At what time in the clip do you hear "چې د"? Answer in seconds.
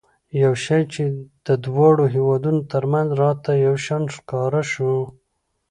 0.93-1.49